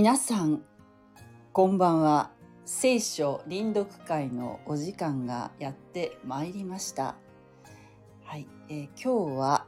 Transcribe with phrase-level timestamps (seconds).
[0.00, 0.62] 皆さん
[1.52, 2.30] こんばんは。
[2.64, 7.16] 聖書臨読会のお時間がやってまいりました。
[8.22, 9.66] はい、えー今日は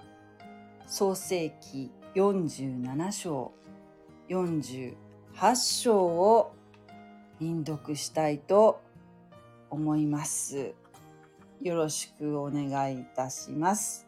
[0.87, 3.53] 創世記47章
[4.29, 4.95] 48
[5.83, 6.55] 章を
[7.41, 8.81] 臨読したいと
[9.69, 10.75] 思います。
[11.61, 14.07] よろしくお願いいたします。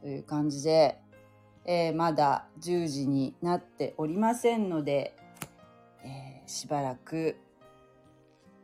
[0.00, 0.98] という感じで、
[1.64, 5.14] えーまだ10時になっておりませんので、
[6.52, 7.36] しばらく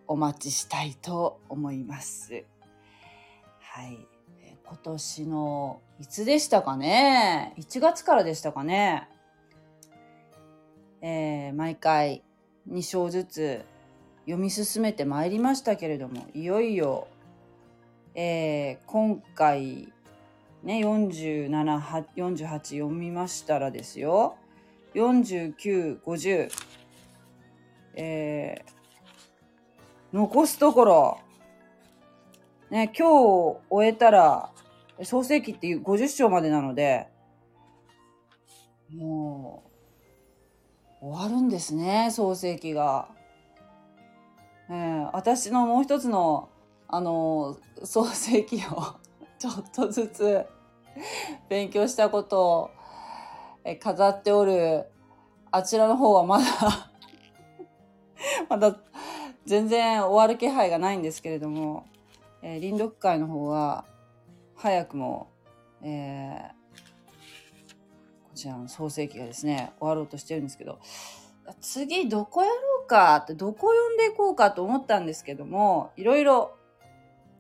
[0.07, 2.45] お待ちしたいと思います。
[3.61, 4.07] はい。
[4.43, 9.09] え今年の、いつでしたかね ?1 月からでしたかね？
[11.01, 12.23] えー毎回
[12.71, 13.65] 2章ずつ
[14.27, 17.09] 読み進めてまいりましたけれども、いよいよ、
[18.15, 19.91] えー今回、
[20.63, 24.37] ね、47、48読みましたらですよ。
[24.95, 26.51] 49、50、
[27.99, 28.79] えー
[30.13, 31.19] 残すところ、
[32.71, 34.51] ね、今日終えたら、
[35.03, 37.09] 創世記っていう50章までなので、
[38.95, 39.65] も
[41.03, 43.09] う、終わるんですね、創世記が。
[44.71, 46.49] えー私のもう一つの、
[46.89, 48.61] あのー創世記を
[49.39, 50.47] ちょっとずつ
[51.51, 52.71] 勉強したことを、
[53.65, 54.91] え飾っておる、
[55.51, 56.45] あちらの方はまだ
[58.49, 58.77] まだ
[59.45, 61.87] 全然終わる気配がないんですけれども、
[62.43, 63.85] えー、臨読会の方は
[64.55, 65.29] 早くも、
[65.83, 66.59] えー
[68.39, 70.79] こちらの創世記がですね終わろうとしてるんですけど
[71.61, 72.55] 次どこやろ
[72.85, 76.55] うかってどこ読んでいこうかと思ったんですけどもいろいろ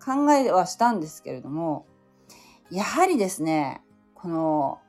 [0.04, 1.86] 考えはしたんですけれども
[2.72, 3.80] やはりですね
[4.14, 4.80] この、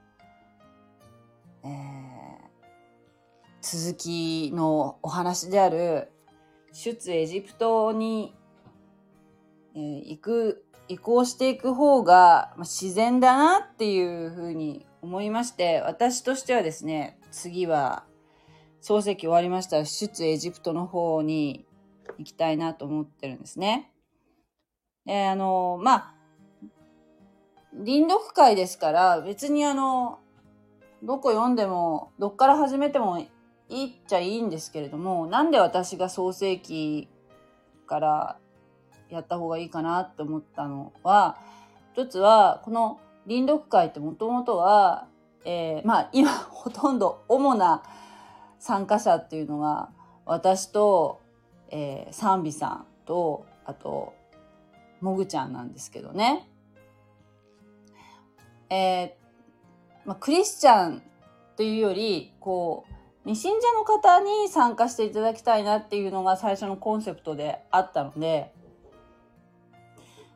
[1.63, 2.08] えー
[3.71, 6.09] 続きのお話である
[6.73, 8.33] 出エジプトに、
[9.75, 18.05] えー行く移行していく方が、自然だなっていうふうに思いまして私としてはですね次は
[18.81, 21.67] 漱石終わりましたら出エジプトの方に
[22.17, 23.91] 行きたいなと思ってるんですね。
[25.05, 26.13] えーあのまあ
[27.75, 30.17] 臨読会ですから別にあの
[31.03, 33.23] どこ読んでもどっから始めても
[33.69, 37.07] いいっちゃいいんですけれどもなんで私が創世記
[37.87, 38.37] から
[39.09, 41.37] やった方がいいかなって思ったのは
[41.93, 45.07] 一つはこの臨読会ってもともとは、
[45.45, 47.83] えーまあ今ほとんど主な
[48.59, 49.89] 参加者っていうのが
[50.25, 51.21] 私と、
[51.69, 54.13] えー、賛美さんとあと
[55.01, 56.47] もぐちゃんなんですけどね。
[58.69, 59.11] えー
[60.05, 62.93] まあ、クリスチャンっていうよりこう
[63.25, 68.53] 未信者の方に参加していただきたいなっていうのが最初のコンセプトであったので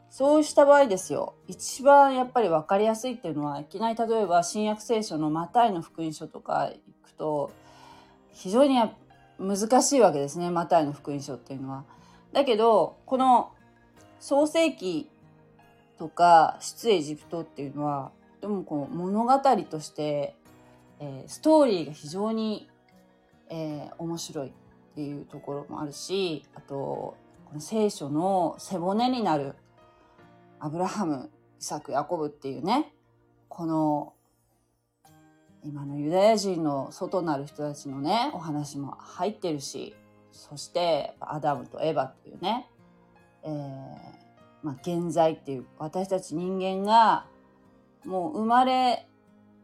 [0.09, 7.51] そうした場合ですよ一番やっぱり分かりやすいっていうのはいきなり例えば新約聖書のマタイの福音書とか行くと
[8.31, 8.77] 非常に
[9.39, 11.85] 難しいわけですねマタイの福音書っていうのは。
[12.31, 13.51] だけどこの
[14.19, 15.09] 創世記
[15.97, 18.11] とか出エジプトっていうのは
[18.43, 19.39] でもこう物語
[19.69, 20.35] として、
[20.99, 22.69] えーストーリーが非常に、
[23.53, 24.51] えー面白いっ
[24.95, 27.17] ていうところもあるしあとこ
[27.53, 29.53] の聖書の背骨になる
[30.59, 32.91] アブラハムイサクヤコブっていうね
[33.47, 34.13] この
[35.63, 39.95] 今のユダヤ人の外なる人たちのねお話も入ってるし
[40.31, 42.67] そしてアダムとエバっていうね、
[43.43, 43.49] えー
[44.63, 47.27] まあ、現在っていう私たち人間が
[48.03, 49.07] もう生まれ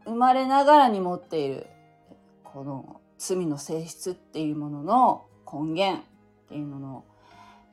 [0.04, 1.66] 生まれながらに持っている
[2.44, 6.02] この罪の性質っていうものの根源っ
[6.48, 7.04] ていうもの、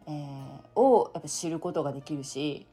[0.07, 2.67] えーをやっぱ知ることができるし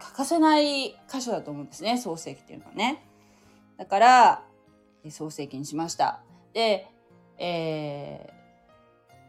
[0.00, 3.04] 欠かせない箇所だと思うんですね創世記っていうのはね。
[3.76, 4.42] だから
[5.10, 6.20] 創世記にしました。
[6.52, 6.88] で、
[7.38, 8.40] えー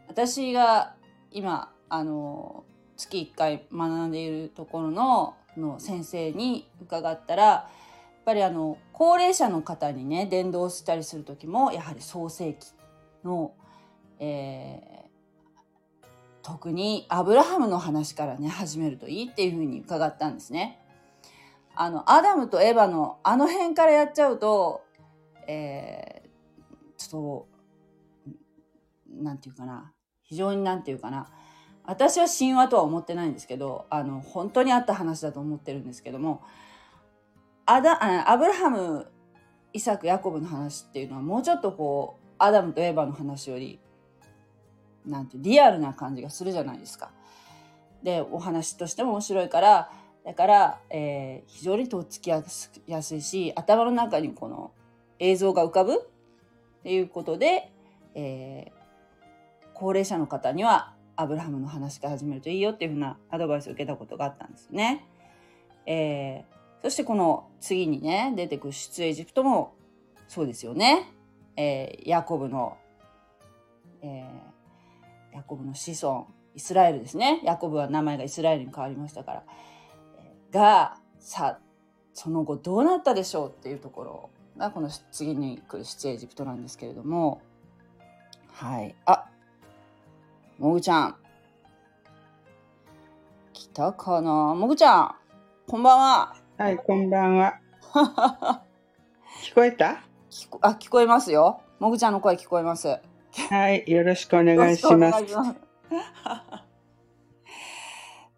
[0.08, 0.94] 私が
[1.30, 2.64] 今あの
[2.98, 7.70] 月1回学んでいるところのの先生に伺ったら
[8.24, 12.66] ぱりあの高齢者の方にね伝道したりする時もやはり創世記
[13.24, 13.52] の、
[14.18, 15.02] えー
[16.44, 20.80] 特にアブラハムの話からね始めるといいっていうふうに伺ったんですね。
[21.76, 24.82] あのアダムとエヴァのあの辺からやっちゃうと、
[25.46, 26.22] えー
[27.08, 27.46] ちょっ
[29.16, 29.92] となんていうかな
[30.22, 31.30] 非常になんていうかな
[31.84, 36.42] 私は神話とは思ってないんですけどあの本当にあった話だと思ってるんですけども
[37.66, 39.06] アダアブラハム
[39.72, 43.80] イサクヤコブの話っていうのはもうちょっとこうアダムとエヴァの話より
[45.06, 47.10] なんてリアルな感じがするじゃないですか。
[48.02, 49.90] でお話としても面白いから
[50.24, 54.72] だから、えー非常にとっつきやすいし頭の中にこの
[55.18, 55.94] 映像が浮かぶ？
[55.94, 57.72] っていうことで、
[58.14, 58.72] えー
[59.74, 65.06] 高齢者の方にはアブラハムの話から始めるといいよっていうふうなアドバイスを受けたことがあったんですね。
[65.86, 66.51] えー
[66.82, 69.74] そしてこの次にね出てくる出エジプトも
[70.28, 71.12] そうですよね。
[71.56, 72.76] えーヤコブの、
[74.02, 77.40] えーヤコブの子孫イスラエルですね。
[77.44, 79.44] ヤコブは名前がイスラエルに変わりましたから。
[80.50, 81.58] がさ
[82.12, 87.40] その後どうなったでしょうっていうところがこの次に来る出エジプトなんですけれども
[88.48, 89.24] はいあ
[90.58, 91.16] もぐちゃん
[93.54, 94.54] 来たかな？
[94.54, 95.14] もぐちゃん
[95.66, 97.58] こんばんははい、こんばんは。
[99.42, 100.04] 聞こえた？
[100.30, 103.00] 聞こあ聞こえますよもぐちゃんの声聞こえます
[103.50, 105.24] はい、よろしくお願いします。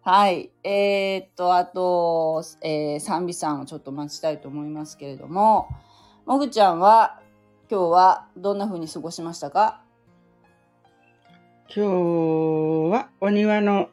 [0.01, 0.49] はい。
[0.63, 5.69] えーっと、あと、えー、賛美さんをちょっと待ちたいと思いますけれども、
[6.25, 7.21] もぐちゃんは、
[7.69, 9.83] 今日はどんな風に過ごしましたか？
[11.67, 11.81] 今日
[12.91, 13.89] はお庭の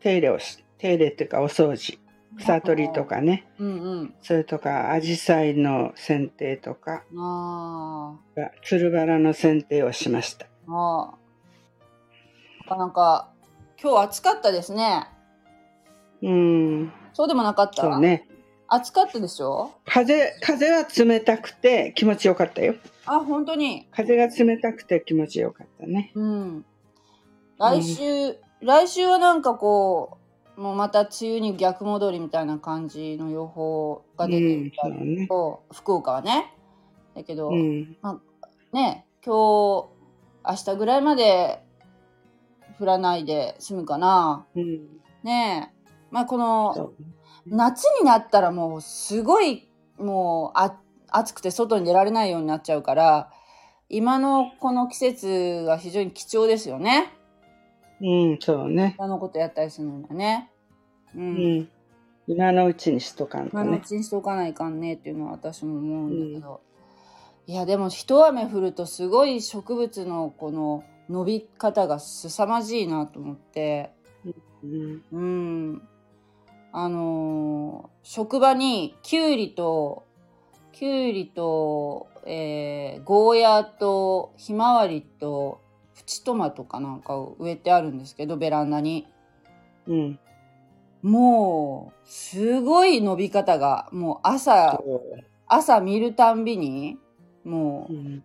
[0.00, 1.98] 手入れをし、手入れっていうかお掃除、
[2.38, 3.70] 草取りとかね、うんう
[4.02, 4.14] ん。
[4.22, 8.18] それとかアジサイの剪定とか、あ
[8.62, 10.46] つるバラの剪定をしました。
[10.68, 11.14] あ。
[12.66, 13.28] なかなか、
[13.82, 15.08] 今日暑かったですね。
[16.22, 17.82] うん、そうでもなかった？
[17.82, 18.28] そうね。
[18.68, 19.72] 暑かったでしょ？
[19.84, 22.76] 風、風は冷たくて気持ちよかったよ。
[23.06, 23.88] あ、本当に。
[23.90, 26.12] 風が冷たくて気持ちよかったね。
[26.14, 26.64] うん。
[27.58, 30.19] 来週、来週はなんかこう、
[30.60, 36.54] もうまた梅雨に逆戻りみたいな感じの予報が出てるみたいだけうんど、福岡はね。
[37.16, 37.96] だけど、うん、
[38.70, 39.88] ね、今日、
[40.44, 41.62] 明日ぐらいまで
[42.78, 44.44] 降らないで済むかな。
[44.54, 44.80] うん、
[45.22, 45.94] ねえ。
[46.10, 46.92] まあこの。
[47.46, 49.66] 夏になったらもうすごい
[49.98, 50.78] もうあ
[51.08, 53.30] 暑くて外に出られないようになっちゃうから
[53.88, 57.14] 今のこの季節が非常に貴重ですよね。
[58.00, 58.94] うん、そうね。
[58.98, 60.50] 他のことやったりするのがね。
[61.14, 61.18] う。
[61.18, 61.68] うんん、
[62.26, 63.48] 今のうちにしとかん。
[63.48, 66.60] 今のうちにしておかないかんねっていうのは私も思うんだけど。
[67.46, 73.92] いやでも一雨降るとすごい植物のこの伸び方が凄まじいなと思って。
[74.62, 75.82] うん、うん。
[76.72, 80.06] あのー職場にきゅうりと、
[80.72, 85.60] きゅうりと、えーゴーヤーとひまわりと
[86.00, 89.06] プチトマトかなんかを植えてあるんですけど、ベランダに。
[89.86, 90.18] うん。
[91.02, 94.80] もう、すごい伸び方が、もう朝、
[95.46, 96.98] 朝見るたんびに、
[97.44, 98.24] もうう、ん、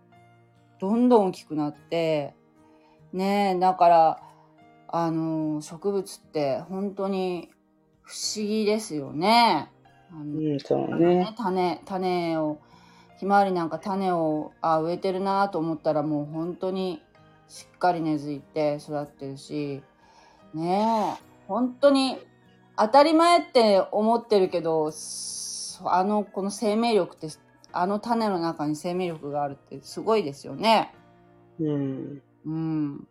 [0.79, 2.33] どんどん大きくなって、
[3.11, 4.19] ねえ、だから、
[4.87, 7.49] あのー植物って本当に
[8.03, 9.69] 不思議ですよね。
[10.11, 11.33] あのうん、そうね。
[11.37, 12.59] 種、種を、
[13.17, 17.01] ひまわりなんか種をあ植えてるなと思ったらもう本当に
[17.47, 19.83] しっかり根付いて育ってるし、
[20.53, 22.17] ねえ、本当に
[22.77, 27.27] 当たり前って思ってるけど、そあの、この生命力って、
[27.71, 30.93] あの種の中に生命力があるってすごいですよね。
[31.59, 32.21] うん。
[32.45, 33.07] うん。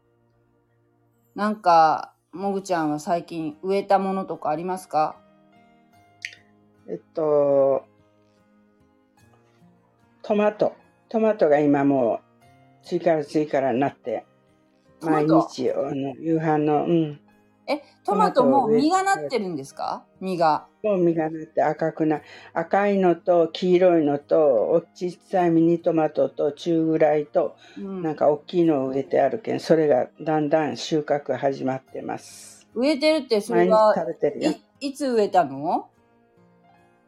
[1.35, 5.17] なんか、もぐちゃんは最近植えたものとかありますか？
[6.89, 7.85] えっと、
[10.23, 10.75] トマト。
[11.09, 12.34] トマトが今もう
[12.85, 14.25] 次から次からなって、
[15.03, 17.21] 毎日あの夕飯の、うん。
[17.67, 20.05] え、トマトも実がなってるんですか？
[20.21, 20.67] 実が。
[20.83, 22.21] もう実がなって赤くな
[22.53, 24.39] 赤いのと黄色いのと
[24.71, 34.51] おちっさいミニトマトと中ぐらいとうんなんか大きいのを植えてあるけんそれがだんだん収穫始まってます植えてるってそれは食べてるよ
[34.81, 35.89] いいつ植えたの？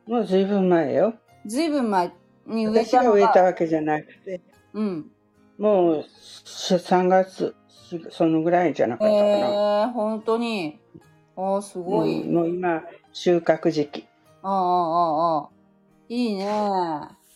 [0.07, 1.13] もうずいぶん前よ
[1.45, 2.15] ずいぶん前
[2.47, 3.17] に植え私がたのが。
[3.17, 4.41] 植えたわけじゃなくて
[4.73, 5.11] うん。
[5.59, 7.55] もう3月
[8.11, 10.79] そのぐらいじゃなかったかな、えー、本当に？
[11.37, 12.23] ああ、すごい。
[12.23, 12.83] うんもう今
[13.13, 14.07] 収穫時期
[14.43, 15.49] ああ、ああ、ああ。
[16.09, 16.47] いいね。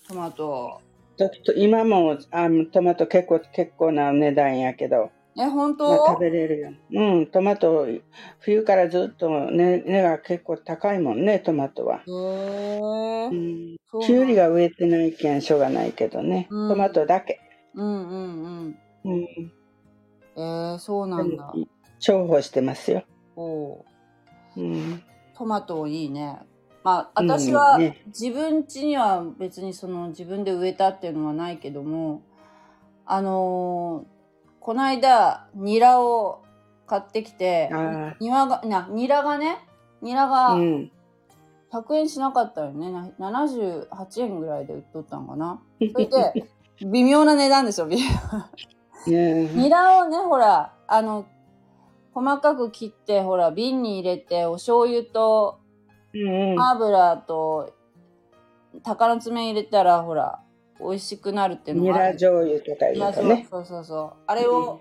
[0.08, 0.80] トマト。
[1.16, 6.72] ちょっと今もあトマト結構結構な値段やけどえ、本まあ、当、食べれるよ。
[6.92, 7.86] うん、トマト、
[8.40, 11.98] 冬からずっと値、値が結構高いもんね、トマトは。
[11.98, 13.34] へえう。
[13.34, 17.39] ん、うりが植えてないけんしょうがないけどね、うんトマトだけ。
[17.74, 19.12] うんうんうん。
[19.12, 19.52] うん、
[20.36, 21.52] えー、そうなんだ。
[22.00, 23.04] 重宝してますよ。
[23.36, 23.84] おう
[24.56, 25.02] うん、
[25.34, 26.38] トマトいいね。
[26.82, 32.22] まあ、うん私はね自分家には別にその自分で植えたっていうのはないけども、
[33.06, 34.20] あのー
[34.60, 36.44] この間、ニラを
[36.86, 39.58] 買ってきて、あ庭が、な、ニラがね、
[40.02, 40.28] ニラあ。
[40.28, 40.92] がうん。
[41.72, 42.90] 100円しなかったよね。
[42.90, 45.62] な78円ぐらいで売っとったんかな。
[45.92, 46.44] それで、
[46.86, 51.26] 微妙な値段ですよ、微妙ねニラをね、ほら、あの、
[52.12, 55.60] 細かく切って、ほら、瓶に入れて、お醤油と。
[56.58, 57.72] 油と、
[58.82, 60.40] 鷹の爪入れたら、ほら、
[60.80, 63.46] 美味しくなるっていうのニラ醤油とかいうまあかね。
[63.50, 64.22] そうそうそう。
[64.26, 64.80] あれを、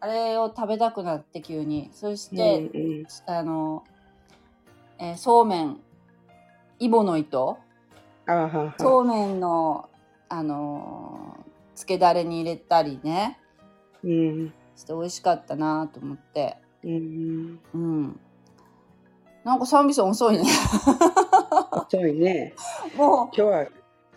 [0.00, 1.90] あれを食べたくなって急に。
[1.92, 3.06] そしうんて、うん。
[3.26, 3.84] あの、
[4.98, 5.80] えーそうめん、
[6.78, 7.58] イボの糸。
[8.78, 9.87] そうめんの、
[10.28, 13.38] あのー、つけだれに入れたりね、
[14.02, 14.52] うん。
[14.76, 16.56] して美味しかったなと思って。
[16.84, 17.60] うん。
[17.74, 18.20] うん。
[19.44, 20.44] なんかサンビさん遅いね。
[21.72, 22.54] 遅いね。
[22.96, 23.72] も今日はう、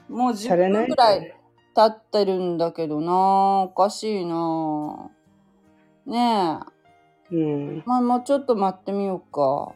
[0.09, 1.35] もう10されない分くらい
[1.73, 5.09] 経ってるんだけどなおかしいな
[6.05, 6.59] ね
[7.31, 7.35] え。
[7.35, 7.83] うん。
[7.85, 9.73] まあ、もうちょっと待ってみようか。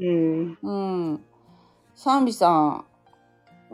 [0.00, 0.58] うん。
[0.62, 1.24] うん。
[1.94, 2.84] サンビさん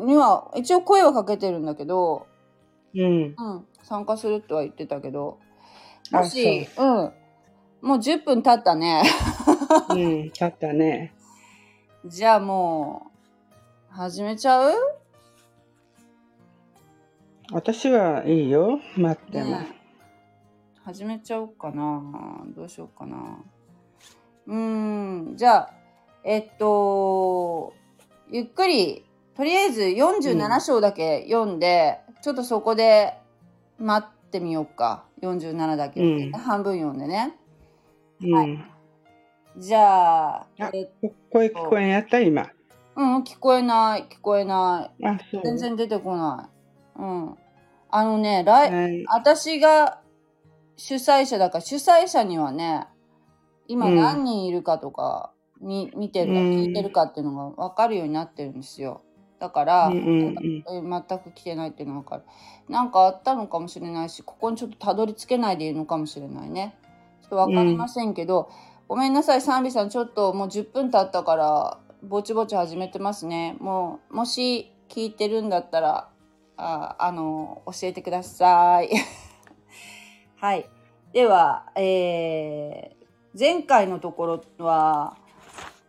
[0.05, 2.27] には一応声はかけてるんだけど、
[2.95, 3.03] うん。
[3.03, 5.39] うん、参加するとは言ってたけど、
[6.13, 6.87] あもし、うん、
[7.83, 9.03] もう10分経ったね。
[9.91, 10.31] うん。
[10.31, 11.15] 経ったね。
[12.05, 13.11] じゃあも
[13.91, 14.73] う、始めちゃう？
[17.53, 18.81] 私はいいよ。
[18.97, 19.51] 待っても。
[19.51, 19.77] ね
[20.85, 22.03] 始めちゃおうかな。
[22.57, 23.39] どうしようかな。
[24.47, 24.57] うー
[25.33, 25.75] ん、じゃあ、
[26.25, 27.75] えっと、
[28.31, 29.05] ゆっくり、
[29.41, 33.15] とりあえず47章だけ読んで、ちょっとそこで
[33.79, 35.05] 待ってみようか。
[35.23, 37.39] 47だけ、うん半分読んでね。
[38.21, 38.63] うん。
[39.57, 42.21] じゃあ、あえこ声聞こえんやった？
[42.21, 42.51] 今。
[42.95, 45.41] うん、聞こえない、聞こえない。
[45.43, 46.51] 全然出てこな
[46.99, 47.01] い。
[47.01, 47.35] うん。
[47.89, 49.05] あのね、来、はい。
[49.09, 50.03] 私が
[50.77, 52.89] 主催者だから主催者にはね
[53.69, 55.33] 今うん何人いるかとか、
[55.63, 59.01] み見てるかうん聞いてるかっていうのが分かるようになってるんですよ
[59.41, 60.65] だから、うんうんうん。
[60.69, 62.23] え全く来てないっていうのが分かる。
[62.69, 66.77] なんかあったのかもしれないしここにちょっとたどり着けないでいるのかもしれないね。
[67.23, 68.51] ちょっと分かりませんけど、
[68.87, 73.57] ごめんなさいサンビさんちょっともう10分経ったからぼちぼち始めてますね。
[73.61, 76.09] もうもし聞いてるんだったら
[76.57, 78.91] ああの教えてください。
[80.37, 80.69] はい。
[81.13, 83.01] では、えー
[83.39, 85.17] 前回のところは、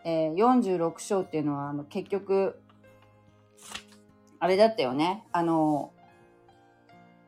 [0.04, 2.61] えー46章っていうのはあの結局
[4.42, 5.24] あれだったよね。
[5.32, 5.92] あの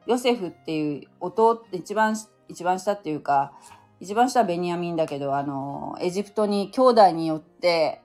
[0.08, 2.18] ヨセフっていう弟一番
[2.50, 3.54] 一番下っていうか
[4.00, 8.02] 一番下はベニヤミンだけどあのエジプトに兄弟によって、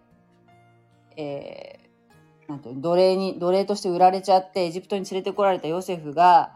[1.16, 1.88] えー
[2.48, 6.52] なんていうの奴隷に奴隷として売られちゃってエジプトに連れてこられたヨセフが、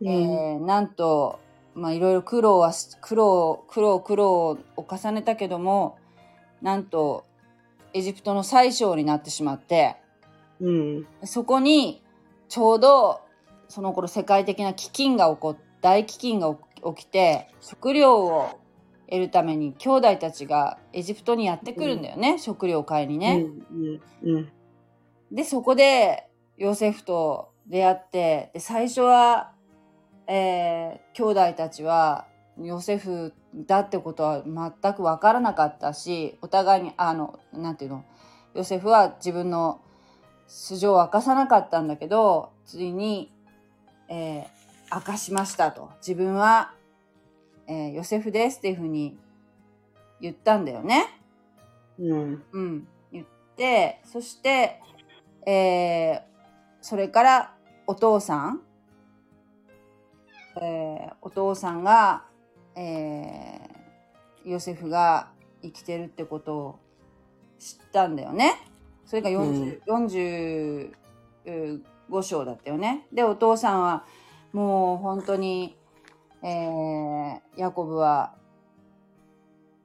[0.00, 0.08] うん。
[0.08, 1.40] えーなんと
[1.74, 5.98] まあいろいろ苦労はし苦労苦労苦労を重ねたけども
[6.60, 7.24] なんと
[7.94, 9.96] エジプトの宰相になってしまって
[10.60, 11.06] うん。
[11.24, 12.02] そこに
[12.48, 13.20] ちょうど
[13.68, 16.56] その頃世界的な飢饉が起こっ大飢饉が
[16.94, 18.60] 起きて食料を
[19.08, 23.46] 得るために兄弟たちがエジプトにやってくるんだよね、食料を買いにね。
[23.72, 24.00] うん。
[24.22, 24.52] うん。
[25.32, 29.52] でそこでヨセフと出会ってで最初は、
[30.26, 32.26] えー兄弟たちは
[32.60, 38.04] ヨセフだってことは全く分からなかったしお互いにあのなんていうの？
[38.54, 39.80] ヨセフは自分の
[40.50, 43.32] 素性を明かさなかったんだけどついに、
[44.08, 44.60] えー
[44.92, 46.72] 明かしましたと自分は、
[47.68, 49.16] えーヨセフですっていうふうに
[50.20, 51.06] 言ったんだよね。
[51.96, 52.42] うん。
[52.50, 53.26] うん、言っ
[53.56, 54.80] てそして、
[55.46, 56.30] えー
[56.80, 57.54] それから
[57.86, 58.62] お父さん、
[60.60, 62.24] えーお父さんが、
[62.74, 65.30] えーヨセフが
[65.62, 66.78] 生きてるってことを
[67.60, 68.69] 知ったんだよね。
[69.10, 70.92] それが 40,、
[71.44, 73.08] 45章だったよね。
[73.12, 74.04] でお父さんは
[74.52, 75.76] もう本当に、
[76.44, 78.36] えーヤコブは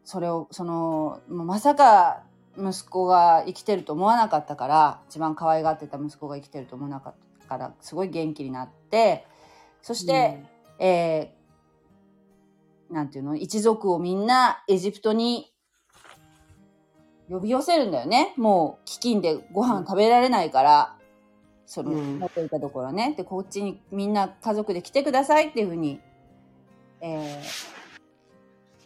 [0.04, 2.22] それをそのまさか
[2.56, 9.26] 息子が生きてると思わなかったから一番可愛がってた息子が生きてると思わなかったからすごい元気になって
[9.82, 10.44] そして、
[10.78, 15.52] えーなんていうの一族をみんなエジプトに
[17.30, 20.96] 呼び寄せるんだよねもう飢饉でご飯食べられないから、
[21.66, 26.00] そのうん持っていたところねでこっちにみんな家族で来てくださいっていうふうに、
[27.02, 27.76] えー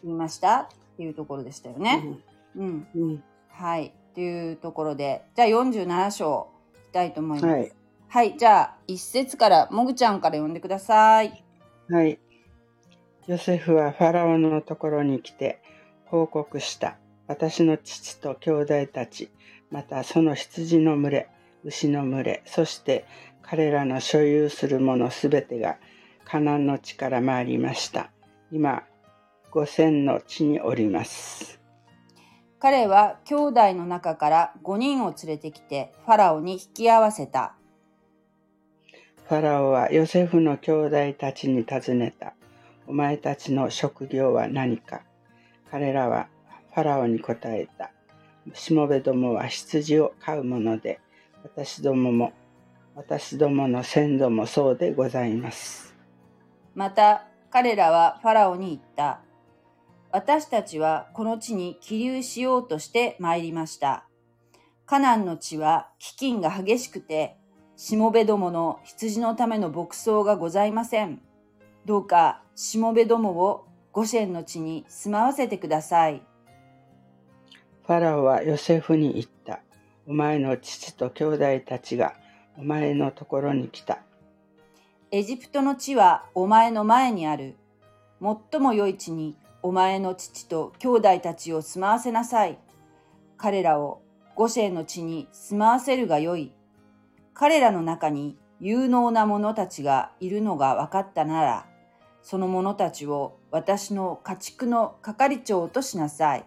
[0.02, 2.18] 言いましたっていうところでしたよね。
[2.56, 3.22] うんうん。
[3.48, 3.92] はい。
[4.14, 7.52] というところで、じゃあ47章いきたいと思います。
[7.52, 7.72] はい。
[8.08, 8.38] はい。
[8.38, 11.44] じゃあ、一節から、もぐちゃんから読んでください。
[11.88, 12.18] はい。
[13.26, 15.62] ヨセフはファラオのところに来て
[16.06, 16.96] 報告した。
[17.30, 19.30] 私の父と兄弟たち、
[19.70, 21.28] またその羊の群れ、
[21.62, 23.04] 牛の群れ、そして
[23.40, 25.76] 彼らの所有するものすべてが
[26.24, 28.10] カナンの地から参りました。
[28.50, 28.82] 今、
[29.52, 31.60] 五千の地におります。
[32.58, 37.54] 彼は兄弟の中から5人を連れてきてファラオに引き合わせた。
[39.28, 42.34] ファラオはヨセフの兄弟たちに尋ねた。
[42.88, 45.02] お前たちの職業は何か？
[45.70, 46.26] 彼らは
[46.72, 47.90] ファラオに答えた。
[48.54, 51.00] しもべどもは羊を飼うもので、
[51.42, 52.32] 私どもも、
[52.94, 55.94] 私どもの先祖もそうでございます。
[56.74, 59.20] また、彼らはファラオに言った。
[60.12, 64.06] 私たちはこの地に起立しようとして参りました。
[64.86, 67.36] カナンの地は飢饉が激しくて、
[67.76, 71.22] しもべどもの羊のための牧草がございません。
[71.84, 76.22] どうかしもべどもをゴシェンの地に住まわせてください。
[77.86, 79.60] ファラオはヨセフに言った。
[80.06, 82.14] お前の父と兄弟たちが
[82.56, 83.98] お前のところに来た。
[85.10, 87.56] エジプトの地はお前の前にある。
[88.20, 92.58] 最も良い地にお前の父と兄弟たちを住まわせなさい。
[93.36, 94.02] 彼らを
[94.36, 96.52] ゴシェンの地に住まわせるがよい。
[97.34, 101.66] 彼らの中に有能な者たちがいるのが分かったなら、
[102.22, 106.44] その者たちを私の家畜の係長としなさい。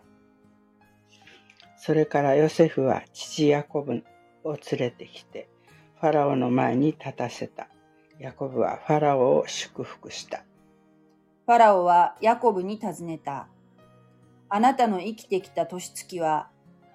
[1.85, 4.05] それからヨセフは父ヤコブ
[4.45, 5.49] を連れてきて、
[5.99, 7.67] ファラオの前に立たせた。
[8.19, 10.45] ヤコブはファラオを祝福した。
[11.45, 13.49] ファラオはヤコブに尋ねた。
[14.47, 16.47] あなたの生きてきた年月は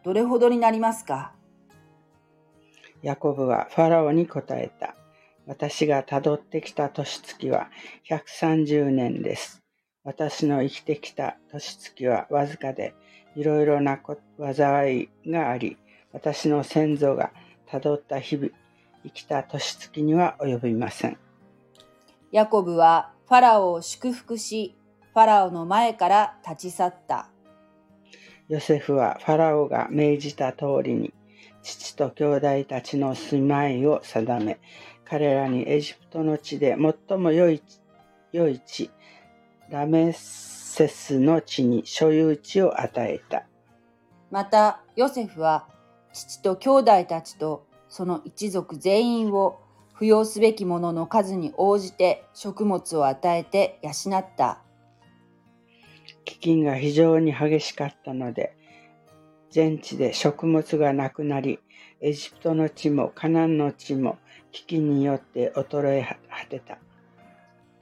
[0.04, 1.34] どれほどになりますか？
[3.02, 4.94] ヤコブはファラオに答えた。
[5.46, 7.68] 私がたどってきた年月は
[8.08, 9.62] 130年です。
[10.02, 12.94] 私の生きてきた年月はわずかで、
[13.38, 14.00] いろいろな
[14.36, 15.76] 災いがあり、
[16.12, 17.30] 私の先祖が
[17.66, 18.48] たどった日々、
[19.04, 21.16] 生きた年月には及びません。
[22.32, 24.74] ヤコブはファラオを祝福し、
[25.14, 27.28] ファラオの前から立ち去った。
[28.48, 31.14] ヨセフはファラオが命じた通りに、
[31.62, 34.58] 父と兄弟たちの住まいを定め、
[35.04, 36.76] 彼らにエジプトの地で
[37.08, 37.62] 最も良い
[38.32, 38.90] 良い地、
[39.70, 40.12] ラメ
[40.78, 43.44] セスの地に所有地を与えた。
[44.30, 45.66] また、ヨセフは
[46.12, 49.58] 父と兄弟たちとその一族全員を
[49.98, 54.62] 扶養すべきものの数に応じて食物を与えて養った。
[56.24, 58.56] 飢饉が非常に激しかったので、
[59.50, 61.58] 全地で食物がなくなり、
[62.00, 64.18] エジプトの地もカナンの地も
[64.52, 66.78] 危機によって衰え果てた。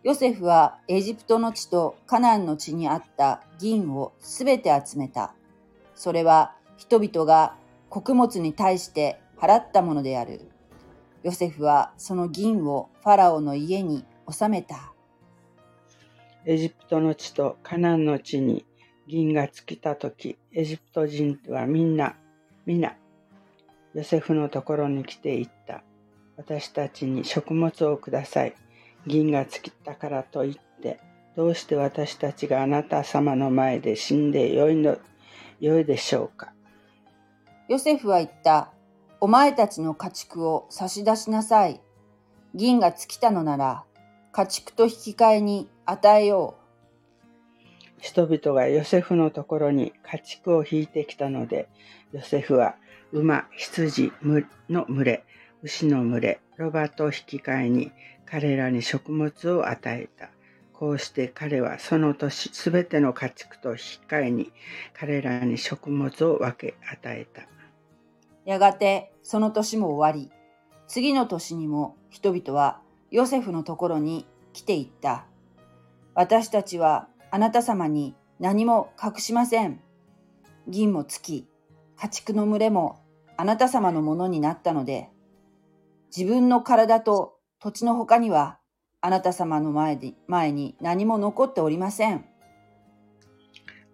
[0.06, 5.34] ヨセフはエジプトの地とカナンの地にあった銀をすべて集めた。
[5.96, 7.56] それは人々が
[7.88, 10.42] 穀物に対して払ったものである。
[11.24, 14.92] ヨセフはその銀をファラオの家に収めた。
[16.44, 18.64] エジプトの地とカナンの地に
[19.08, 22.14] 銀が尽きた時、エジプト人はみんな、
[22.64, 22.96] 皆、
[23.92, 25.82] ヨセフのところに来て言った。
[26.36, 28.54] 私たちに食物をください。
[29.06, 31.00] 銀が尽きたからといって、
[31.36, 34.98] どうして私たちがあなた様の前で死んでよいの、
[35.60, 36.52] よいでしょうか？
[37.68, 38.72] ヨセフは言った。
[39.20, 41.80] お前たちの家畜を差し出しなさい。
[42.54, 43.84] 銀が尽きたのなら、
[44.32, 48.02] 家畜と引き換えに与えよう。
[48.02, 51.68] 人々がヨセフのところに家畜を引いてきたので、
[52.12, 52.76] ヨセフは
[53.12, 54.12] 馬、羊
[54.68, 55.24] の群れ、
[55.62, 57.92] 牛の群れ、ロバと引き換えに
[58.24, 60.30] 彼らに食物を与えた。
[60.72, 64.52] こうして彼はその年すべての家畜と引き換えに
[64.92, 67.42] 彼らに食物を分け与えた。
[68.44, 70.30] やがてその年も終わり、
[70.86, 75.24] 次の年にも人々はヨセフのところに来ていった。
[76.14, 79.80] 私たちはあなた様に何も隠しません。
[80.68, 81.48] 銀も尽き、
[81.96, 83.00] 家畜の群れも
[83.36, 85.10] あなた様のものになったので、
[86.16, 88.58] 自分の体と土地の他には
[89.02, 92.24] あなた様の前で前に何も残っておりません。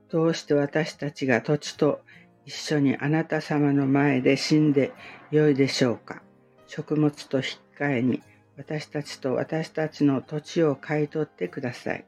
[0.09, 2.01] どうして私たちが土地と
[2.47, 4.93] 一緒にあなた様の前で死んで
[5.33, 6.23] よいでしょうか。
[6.69, 8.23] 食物と引き換えに
[8.57, 12.05] 私たちと私たちの土地を買い取ってください。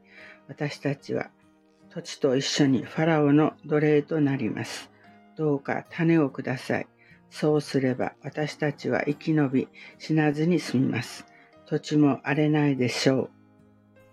[0.46, 1.30] 私たちは
[1.90, 4.90] 土地と一緒にファラオの奴隷となります。
[5.36, 6.86] どうか種をください。
[7.34, 9.68] そうすれば私たちは生き延び
[9.98, 11.26] 死なずに済みます。
[11.66, 13.30] 土地も荒れないでしょう。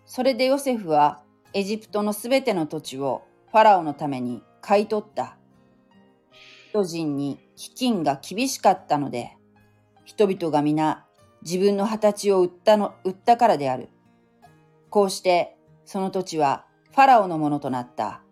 [0.08, 1.22] それでヨセフは
[1.54, 5.38] エジプトのすべての土地をファラオのために買い取った。
[6.72, 9.38] 人人に飢饉が厳しかったので、
[10.04, 11.06] 人々が皆
[11.44, 13.90] 自分の畑を売ったの、売ったからである。
[14.90, 15.56] こうして
[15.86, 18.24] その土地はファラオのものとなった。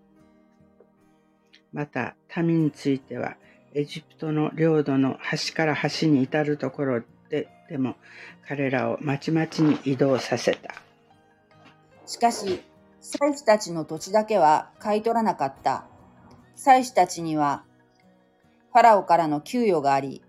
[1.73, 3.37] また民については
[3.73, 7.95] エジプトの領土の端から端に至るところででも
[8.47, 10.73] 彼らをまちまちに移動させた。
[12.07, 12.63] しかし、
[12.99, 15.85] 祭司たちの土地だけは買い取らなかった。
[16.55, 17.63] 祭司たちには、
[18.73, 20.23] ファラオからの給与があり、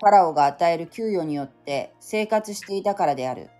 [0.00, 3.50] ファラオが与える給与によって生活していたからである。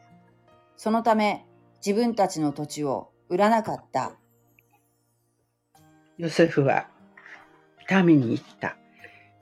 [0.78, 1.44] そのため、
[1.84, 4.12] 自分たちの土地を売らなかった。
[6.16, 6.88] ヨセフは
[7.90, 8.76] 民に言った。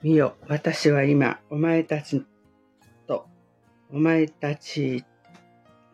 [0.03, 2.23] 見よ、私は今、お前たち
[3.07, 3.27] と、
[3.91, 5.05] お前たち、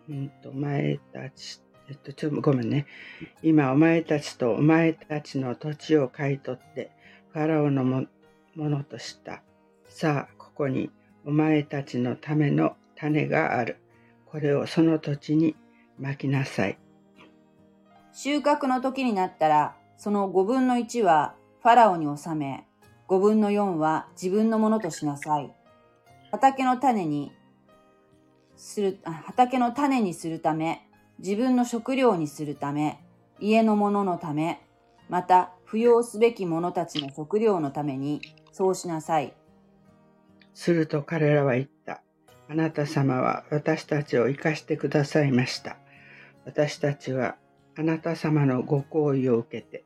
[0.08, 2.86] うんと、お前たち、えっと、ちょっとごめんね。
[3.42, 6.90] 今、お前たちとお前たちの土地を買い取って、
[7.32, 8.06] ファラオのも
[8.56, 9.42] ものとした。
[9.88, 10.90] さあ、ここに、
[11.24, 13.76] お前たちのための種がある。
[14.26, 15.54] これをその土地に
[15.98, 16.78] まきなさい。
[18.12, 22.66] 収穫の時になったら、その5分の1はファラオに納め、
[23.12, 25.52] 5分の4は自分のものとしなさい。
[26.30, 27.30] 畑の種に
[28.56, 33.04] する、畑の種にするため、自分の食料にするため、
[33.38, 34.62] 家の者のため、
[35.10, 39.34] また扶養すべき者たちの食料のために、そうしなさい。
[40.54, 42.00] すると彼らは言った。
[42.48, 45.76] あなた様は私たちを生かしてくださいました。
[46.46, 47.36] 私たちは
[47.76, 49.84] あなた様のご好意を受けて、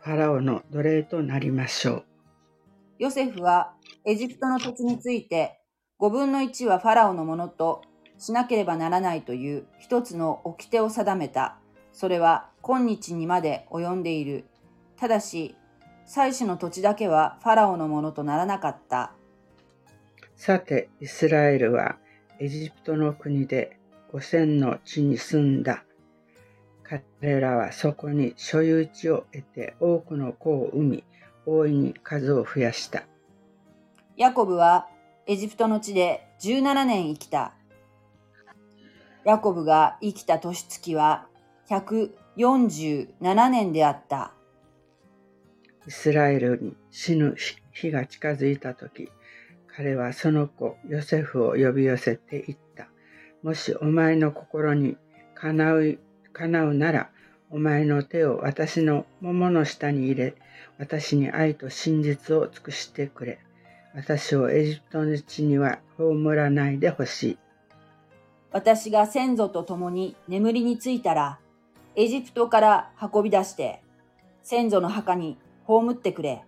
[0.00, 2.04] ファラオの奴隷となりましょう。
[3.02, 3.72] ヨセフは
[4.04, 5.58] エジプトの土地について
[5.98, 7.82] 5分の1はファラオのものと
[8.16, 11.58] しなければならないという一つの掟を定めた。
[11.92, 14.44] それは今日にまで及んでいる。
[14.96, 15.56] ただし、
[16.06, 19.14] 祭司の土地だけはファラオのものとならなかった。
[20.36, 21.96] さて、イスラエルは
[22.38, 23.80] エジプトの国で
[24.12, 25.84] 五千の地に住んだ。
[26.84, 31.04] 彼らはそこに所有地を得て多くの子を産み、
[31.46, 33.04] 大いに数を増やした。
[34.16, 34.88] ヤコブは
[35.26, 37.54] エジプトの地で17年生きた。
[39.24, 41.26] ヤコブが生きた年月は
[41.68, 44.32] 147年であった。
[45.86, 47.34] イスラエルに死ぬ
[47.72, 49.10] 日が近づいた時、
[49.66, 52.88] 彼はその子ヨセフを呼び寄せて言った。
[53.42, 54.96] もしお前の心に
[55.34, 55.98] かなう
[56.32, 57.10] かなうなら、
[57.50, 60.34] お前の手を私の桃の下に入れ、
[60.82, 63.38] 私に愛と真実を尽くしてくれ。
[63.94, 67.38] 私をエジプトの地には葬らないでほしい。
[68.50, 71.38] 私が先祖と共に眠りについたら、
[71.94, 73.80] エジプトから運び出して、
[74.42, 76.42] 先祖の墓に葬ってくれ。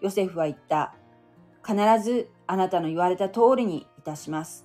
[0.00, 0.94] ヨセフは言った。
[1.66, 4.64] 必ずあなたの言われた通りにいたします。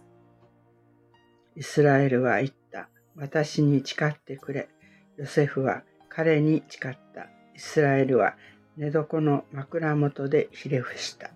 [1.56, 2.88] イスラエルは言った。
[3.16, 4.70] 私に誓ってくれ。
[5.18, 7.24] ヨセフは彼に誓った。
[7.56, 8.36] イスラエルは
[8.78, 11.32] 寝床の枕元でひれ伏した。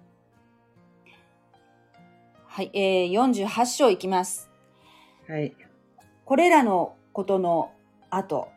[2.46, 4.50] はい、えー、48章いきます。
[5.28, 5.56] はい。
[6.26, 7.72] これらのことの
[8.10, 8.50] 後、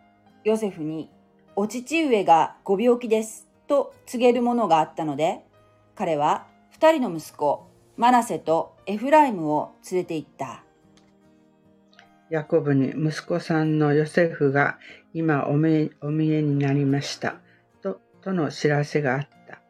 [0.44, 1.10] ヨセフに、
[1.54, 5.44] お父上がご病気です、と告げるものがあったので、
[5.94, 10.64] 彼は二人の息子、マナセとエフライムを連れて行った。
[12.30, 14.78] ヤコブに息子さんのヨセフが
[15.12, 15.90] 今お見
[16.32, 17.36] えになりました。
[18.22, 19.60] と、との知らせがあった。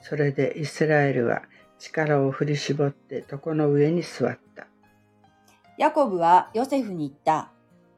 [0.00, 1.42] それでイスラエルは
[1.78, 4.66] 力を振り絞って床の上に座った。
[5.78, 7.50] ヤコブはヨセフに言った。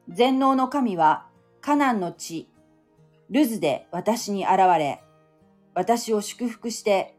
[0.09, 1.27] 全能の神は
[1.61, 2.49] カナンの地、
[3.29, 5.01] ルズで私に現れ、
[5.75, 7.15] 私を祝福して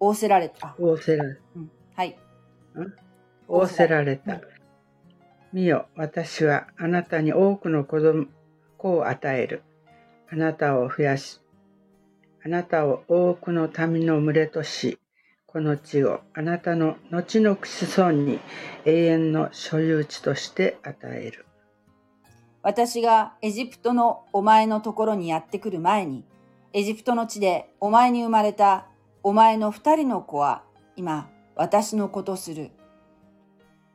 [0.00, 0.74] 仰せられた。
[0.78, 2.18] 仰せられうん、はい。
[3.48, 4.40] 仰せられた。
[5.52, 8.26] 見よ、私はあなたに多くの子供
[8.78, 9.62] 子を与える。
[10.30, 11.41] あなたを増やし、
[12.44, 14.98] あなたを多くの民の群れとし、
[15.46, 18.40] この地をあなたの後の子孫に
[18.84, 21.46] 永遠の所有地として与える。
[22.62, 26.24] 私がエジプトのお前のところにやってくる前に、
[26.72, 28.86] エジプトの地でお前に生まれた
[29.22, 30.62] お前の二人の子は
[30.96, 32.70] 今私の子とする。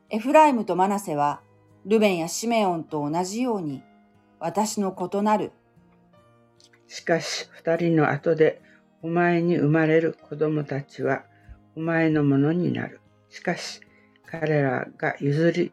[0.10, 1.42] エフライムとマナセは
[1.86, 3.84] ルベンやシメオンと同じように
[4.40, 5.52] 私の子となる。
[6.88, 8.62] しかし二人の後で
[9.02, 11.24] お前に生まれる子供たちは
[11.76, 13.00] お前のものになる。
[13.30, 13.82] しかし
[14.26, 15.72] 彼らが譲り、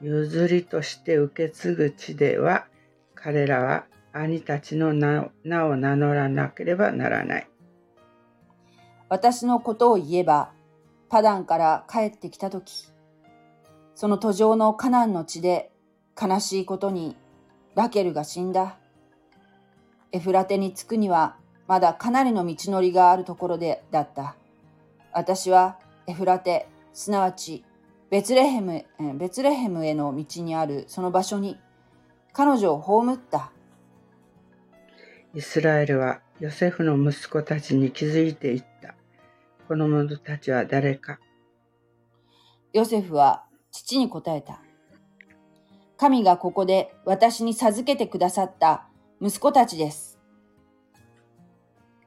[0.00, 2.66] 譲りとして受け継ぐ地では
[3.14, 5.30] 彼らは兄たちの名
[5.66, 7.48] を名乗らなければならない。
[9.08, 10.52] 私のことを言えば、
[11.08, 12.88] パダンから帰ってきたとき、
[13.94, 15.70] その途上のカナンの地で
[16.20, 17.16] 悲しいことに
[17.74, 18.78] ラケルが死んだ。
[20.16, 21.36] エフラテに着くには
[21.68, 24.34] まだかなりの道のりがあるところでだった。
[25.12, 27.64] 私はエフラテ、すなわち
[28.08, 28.86] ベツレヘム
[29.18, 31.58] ベツレヘムへの道にあるその場所に
[32.32, 33.52] 彼女を葬った。
[35.34, 38.94] イスラエルはヨセフの息子たちに気づいていった。
[39.68, 41.18] この者たちは誰か
[42.72, 44.62] ヨセフは父に答えた。
[45.98, 48.86] 神がここで私に授けてくださった
[49.18, 50.05] 息子たちです。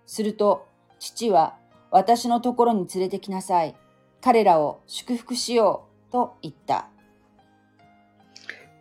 [0.09, 0.67] すると
[0.97, 1.55] 父は
[1.91, 3.75] 私のところに連れてきなさい。
[4.21, 6.89] 彼らを祝福しようと言った。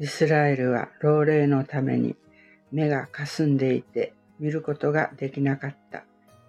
[0.00, 2.16] イスラエルは老齢のために
[2.72, 6.04] 目がかすんでいて見ることができなかった。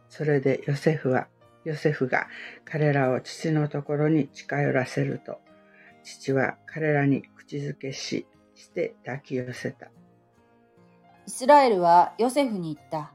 [0.08, 1.28] それでヨセフは
[1.66, 2.28] ヨセフが
[2.64, 5.42] 彼らを父のところに近寄らせると、
[6.06, 9.88] 父は彼らに口づけし、して抱き寄せた。
[11.28, 13.12] イスラエルはヨセフに言った。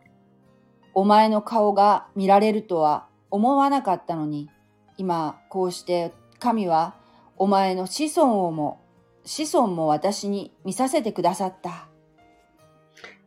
[0.95, 4.49] お前の顔が見られるとは思わなかったのに、
[4.97, 6.95] 今こうして神は
[7.37, 8.81] お前の子孫をも、
[9.25, 11.89] 子孫も私に見させてくださった。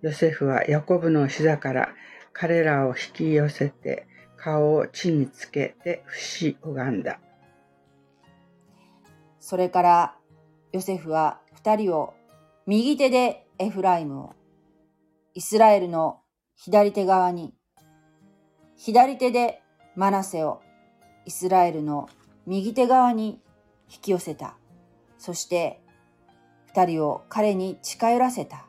[0.02, 1.90] ヨセフはヤコブの膝から
[2.32, 7.20] 彼らを引き寄せて、顔を地につけて節拝んだ。
[9.40, 10.16] それから
[10.72, 12.14] ヨセフは二人を
[12.66, 14.34] 右手でエフライムを、
[15.34, 16.20] イスラエルの
[16.56, 17.54] 左手側に、
[18.78, 19.62] 左手で
[19.96, 20.62] マナセを
[21.26, 22.08] イスラエルの
[22.46, 23.42] 右手側に
[23.92, 24.56] 引き寄せた。
[25.18, 25.82] そして
[26.68, 28.68] 二人を彼に近寄らせた。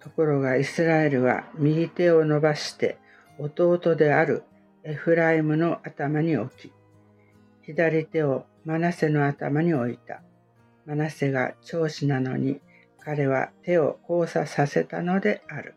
[0.00, 2.98] ところがイスラエルは右手を伸ばして
[3.38, 4.44] 弟である
[4.84, 6.72] エフライムの頭に置き、
[7.62, 10.20] 左手をマナセの頭に置いた。
[10.84, 12.60] マナセが長子なのに、
[13.00, 15.74] 彼は手を交差させたのである。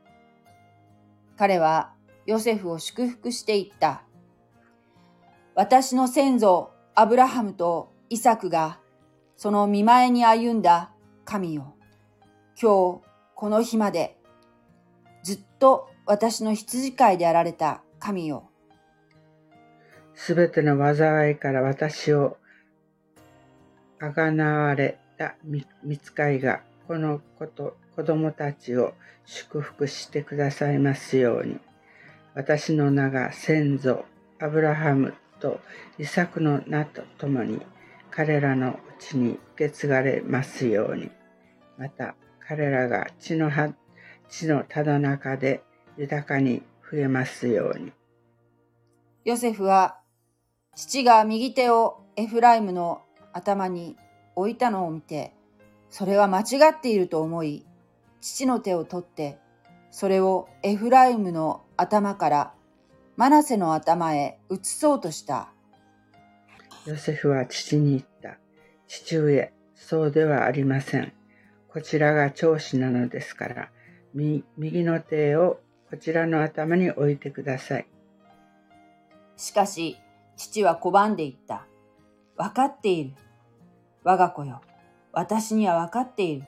[1.38, 1.94] 彼は
[2.28, 4.04] ヨセフを祝福していった。
[5.56, 8.80] 私の先祖アブラハムとイサクが
[9.36, 10.92] その見前に歩んだ
[11.26, 11.74] 神よ。
[12.62, 13.02] 今日
[13.34, 14.18] この日まで
[15.24, 18.50] ずっと私の羊飼いであられた神よ。
[20.14, 22.38] すべての災いから私を
[24.00, 28.94] あがなわれた見つかいが、この子と子供たちを
[29.26, 31.60] 祝福してくださいますように。
[32.38, 34.06] 私の名が先祖、
[34.40, 35.60] アブラハムと
[35.98, 37.60] イサクの名とともに
[38.12, 41.10] 彼らのうちに受け継がれますように。
[41.80, 42.14] また
[42.48, 43.50] 彼らが地の
[44.30, 45.64] 地のただ中で
[45.98, 47.92] 豊かに増えますように。
[49.26, 49.98] ヨセフは
[50.76, 53.02] 父が右手をエフライムの
[53.34, 53.98] 頭に
[54.36, 55.34] 置いたのを見て、
[55.90, 57.66] それは間違っていると思い、
[58.22, 59.40] 父の手を取って、
[59.90, 62.54] それをエフライムの頭から
[63.16, 65.50] マナセの頭へ移そうとした。
[66.86, 68.38] ヨセフは父に言った。
[68.88, 71.14] 父上、そうではありません。
[71.68, 73.70] こちらが長子なのですから、
[74.14, 75.60] 右の手を
[75.90, 77.88] こちらの頭に置いてください。
[79.36, 79.98] しかし、
[80.36, 81.66] 父は拒んでいった。
[82.36, 83.14] わかっている。
[84.04, 84.62] 我が子よ。
[85.12, 86.46] 私にはわかっている。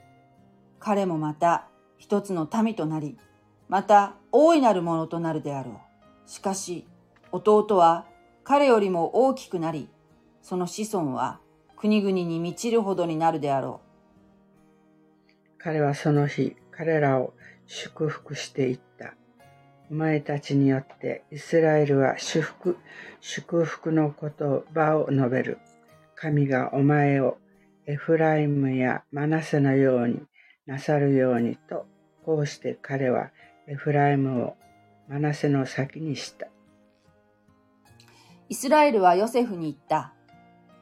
[0.78, 3.18] 彼もまた一つの民となり、
[3.70, 5.80] また大いなるものとなるであろ
[6.26, 6.28] う。
[6.28, 6.88] しかし、
[7.30, 8.04] 弟は
[8.42, 9.88] 彼よりも大きくなり、
[10.42, 11.38] その子孫は
[11.76, 15.30] 国々に満ちるほどになるであろう。
[15.58, 17.32] 彼はその日、彼らを
[17.66, 19.14] 祝福していった。
[19.88, 22.76] お前たちによってイスラエルは祝福、
[23.20, 24.30] 祝福の言
[24.74, 25.58] 葉を述べる。
[26.16, 27.38] 神がお前を
[27.86, 30.22] エフライムやマナセのように
[30.66, 31.86] なさるようにと、
[32.24, 33.30] こうして彼は
[33.66, 34.56] エフライムを
[35.08, 36.48] マナセの先にした。
[38.48, 40.12] イスラエルはヨセフに言った。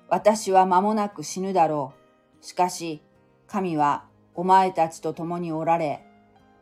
[0.09, 1.93] 私は間もなく死ぬだろ
[2.41, 2.45] う。
[2.45, 3.03] しかし、
[3.47, 6.05] 神はお前たちと共におられ、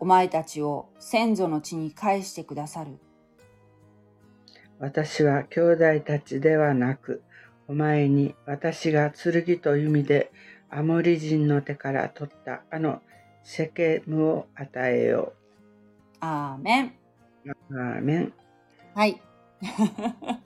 [0.00, 2.98] お前たちを先祖の地に返してくださる。
[4.78, 7.22] 私は兄弟たちではなく、
[7.68, 10.30] お前に私が剣と弓で
[10.70, 13.00] アモリ人の手から取ったあの
[13.42, 15.45] セケムを与えよう。
[16.20, 16.94] アーメン。
[17.70, 18.32] アーメン。
[18.94, 19.20] はい。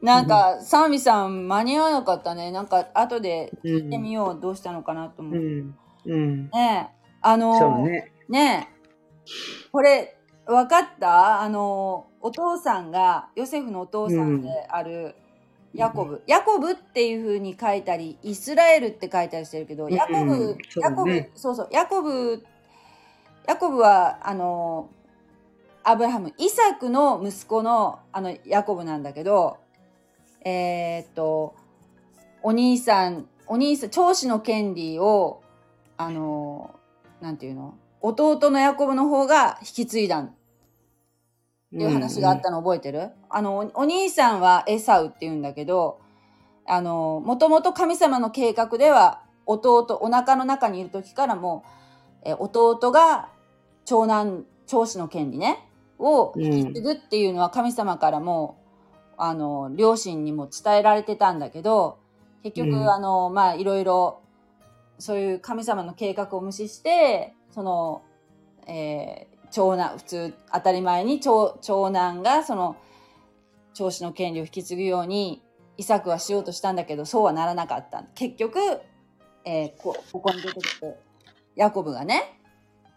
[0.00, 2.50] なんか、サーミさん間に合わなかったね。
[2.52, 4.40] なんか、後で聞いてみよう。
[4.40, 5.38] どうしたのかなと思って。
[5.38, 5.74] うん。
[6.06, 8.12] うん、ねあの、ね。
[8.28, 11.40] ねえ、これ、わかった？
[11.42, 15.14] あの、お父さんが、ヨセフのお父さんである、
[15.74, 16.22] ヤコブ。
[16.26, 22.44] ヤコブっていう風に書いたり、イスラエルって書いたりしてるけど、ヤコブ、ヤコブね、そうそう、ヤコブ、
[23.48, 24.90] ヤコブは、あの、
[25.82, 29.56] アブラハム、イサクの息子の、あの、ヤコブなんだけど、
[30.44, 31.54] えーっと、
[32.42, 35.42] お兄さん、お兄さん、長子の権利を、
[35.96, 36.74] あの、
[37.22, 37.74] なんていうの？
[38.02, 40.30] 弟のヤコブの方が引き継いだっ
[41.72, 46.00] ていう話があったの覚えてる、あのお、お兄さんはエサウって言うんだけど、
[46.66, 53.30] あの、もともと神様の計画では、弟、お腹の中にいる時からもう、え弟が
[53.88, 55.66] 長男、長子の権利ね、
[55.98, 58.58] をうん引き継ぐっていうのは神様からも、
[59.16, 61.98] あの、両親にも伝えられてたんだけど、
[62.42, 64.20] 結局、うんあの、まあ、いろいろ、
[64.98, 68.02] そういう神様の計画を無視して、その、
[68.66, 72.76] えー長男、普通、当たり前に長長男がその、
[73.72, 75.42] 長子の権利を引き継ぐように、
[75.78, 78.04] イサクはしようとしたんだけど、そうはならなかった。
[78.14, 78.58] 結局、
[79.46, 80.98] えーこ、ここに出てきて、
[81.56, 82.37] ヤコブがね、うん。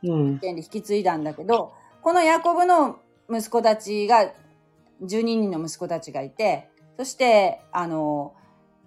[0.01, 4.31] 権利引き継いだんだけど、このヤコブの息子たちが、
[5.03, 8.33] 12人の息子たちがいて、そして、あの、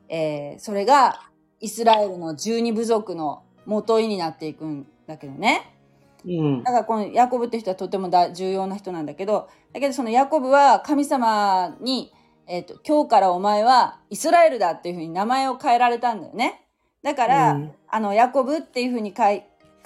[0.09, 5.75] えーそれがイスラエルの12部族の元位になっていくんだけどね。
[6.27, 6.73] うんだ。
[6.73, 12.13] からこのヤコブって人はとてもだ重要な人なんだけど、だけどそのヤコブは神様に、
[12.47, 16.67] えっ、と、今日からお前はイスラエルだっていうふうに名前を変えられたんだよね。
[17.03, 19.15] だから、うんあの、ヤコブっていうふうに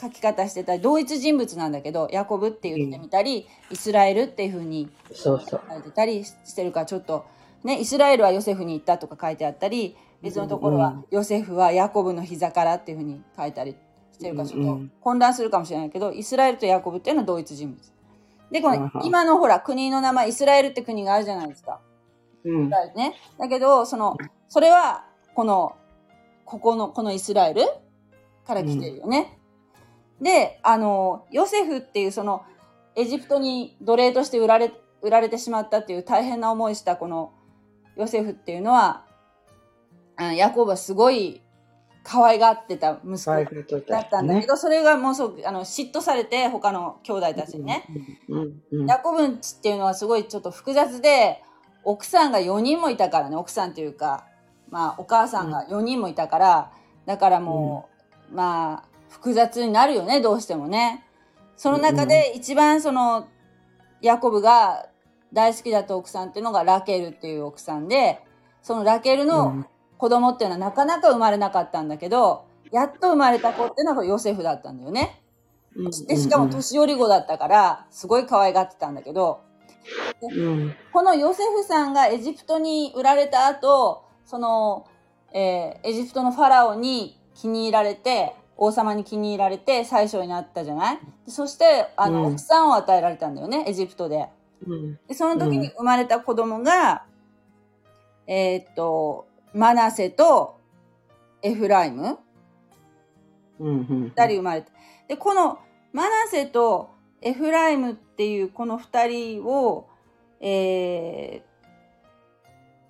[0.00, 4.88] 書き方してたり、同一人物なんだけど、ヤコブって言ってみたり、イスラエルっていうふうに。
[5.12, 7.26] 書いてたりしてるから、ちょっと、
[7.64, 13.76] ね、イスラエルはヨセフに行ったとか書いてあったり、別のところはうんヨセフはヤコブの膝からっていうふうに書いたり
[14.12, 17.92] してるから、ちょっとうん混乱するかもしれないけど、イスラエルとヤコブっていうのは同一人物。
[18.50, 21.80] で、このうん今のほら、国の名前、イスラエルって国があるじゃないですか。
[22.44, 22.68] うん。
[22.68, 23.14] ね。
[23.38, 24.16] だけど、その、
[24.48, 25.76] それは、この、
[26.44, 27.62] ここの、このイスラエル
[28.46, 29.37] から来てるよね。
[30.20, 32.44] で、あの、ヨセフっていうその、
[32.96, 37.32] エジプトに奴隷として売られ、売られてしまったっていう大変な思いしたこの
[37.96, 39.04] ヨセフっていうのは、
[40.16, 41.40] あヤコブはすごい
[42.02, 43.30] 可愛がってた息子
[43.86, 47.84] だったんだけど、それがもうそう、あの、嫉妬されて他の兄弟たちにね。
[48.86, 51.42] ヤコブんちっていうのはすごいちょっと複雑で、
[51.84, 54.26] 奥さんが4人もいたからね、奥さんというか、
[54.70, 56.72] まあお母さんが4人もいたから、
[57.06, 57.88] だからも
[58.32, 61.04] う、まあ複雑になるよね、どうしてもね。
[61.56, 63.28] その中で一番その、
[64.00, 64.86] ヤコブが
[65.32, 68.20] 大好きだった奥さんっていうのがラケルっていう奥さんで、
[68.62, 69.64] そのラケルの
[69.98, 75.22] 子供っていうのはなかなか生まれなかったんだけど、やっと生まれた子っていうのがヨセフだったんだよね。
[75.74, 79.40] うんで、しかも年寄り子だったから、すごい可愛がってたんだけど、
[80.20, 80.74] うん。
[80.92, 84.86] このヨセフさんがエジプトに売られた後、その、
[85.32, 90.98] えーエジプトのファラオに気に入られて、王様に気に入られて最初になったじゃない？
[91.26, 94.28] でそして、あの、うん奥さんを与えられたんだよね、エジプトで。
[94.66, 94.98] うん。
[95.06, 97.04] で、その時に生まれた子供が、
[98.26, 100.60] えーっと、マナセと
[101.40, 102.18] エフライム
[103.60, 103.68] うん。
[103.68, 104.12] うん。
[104.16, 104.72] 二人生まれて。
[105.06, 105.60] で、この
[105.92, 106.90] マナセと
[107.22, 109.88] エフライムっていうこの二人を、
[110.40, 111.42] え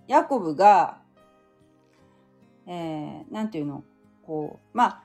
[0.09, 0.99] ー、ヤコブが、
[2.67, 3.85] えー、なんていうの？
[4.27, 5.03] こう、まあ、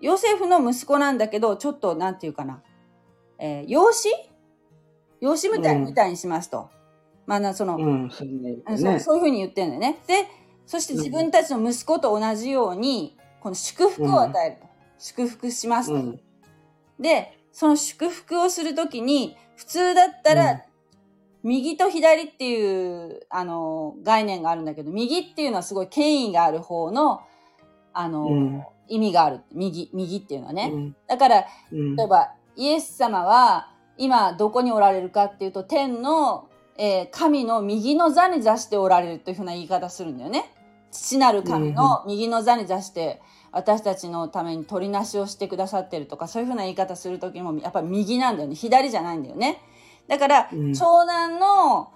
[0.00, 2.62] ヨセフの息子なんだけど、ちょっとなんていうかな、
[3.38, 4.08] えー、養子？
[5.20, 6.68] 養子みたい,、うんみたいにしますと。
[7.26, 8.10] まあな、その、うん。
[8.10, 8.58] そうね。
[8.66, 9.98] うんそういうふうに言ってるんだよね。
[10.06, 10.26] で、
[10.66, 14.66] そして自分たちの息子と同じように、この祝福を与えると。
[14.98, 15.94] 祝福しますと。
[15.94, 16.20] うん。
[17.00, 20.60] で、その祝福をするときに、普通だったら、うん
[21.42, 27.20] 右と左っていう、あの、概念があるんだけど、右っていうのはすごい権威がある方の、
[27.92, 29.40] あの、うん意味がある。
[29.52, 30.70] 右、右っていうのはね。
[30.72, 30.96] うん。
[31.06, 40.52] だから、うん例えば、イエス様は、今どこにおられるかっていうと、天の、えー神の右の座に座しておられるというふうな言い方するんだよね。
[40.90, 43.20] 父なる神の右の座に座して、
[43.52, 48.54] 私たちのために取りなしをしてくださってるとか、そういうふうな言い方するときも、やっぱり右なんだよね。
[48.54, 49.62] 左じゃないんだよね。
[50.08, 51.92] だから、うん長男の、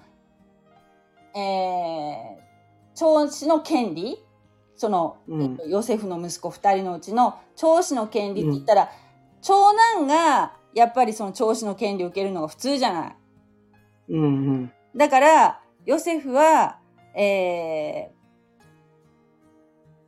[1.34, 2.40] えー、
[2.94, 4.18] 長子の権利、
[4.80, 8.88] その、うんえっとヨセフの息子二人のうちの長子の権利って言ったら、
[9.42, 13.16] 長男がやっぱりその長子の権利を受けるのが普通じゃない。
[14.08, 14.22] うん。
[14.22, 14.72] うん。
[14.96, 16.78] だから、ヨセフは、
[17.14, 18.10] え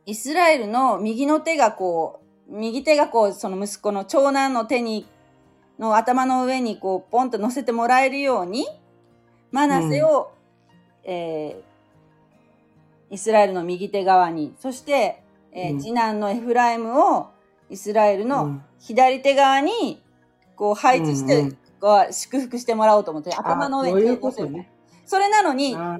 [0.07, 5.05] ー、イスラエルの右の手がこう、右手がこう、その息子の長男の手に、
[5.77, 8.65] の頭の上にこう、ポンと乗せてもらえるように、
[9.51, 10.31] マナセを、
[11.03, 11.72] えー
[13.13, 17.27] イスラエルの右手側に、そして、えーうん次男のエフライムを
[17.69, 20.01] イスラエルのうん左手側に
[20.55, 24.19] こう配置して、こう祝福してもらおうと思って頭の上にる。
[25.05, 25.99] それなのにあ